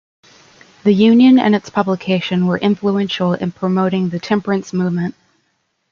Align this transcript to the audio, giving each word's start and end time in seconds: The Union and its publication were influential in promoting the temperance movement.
The 0.83 0.93
Union 0.93 1.37
and 1.37 1.53
its 1.53 1.69
publication 1.69 2.47
were 2.47 2.57
influential 2.57 3.35
in 3.35 3.51
promoting 3.51 4.09
the 4.09 4.17
temperance 4.19 4.73
movement. 4.73 5.13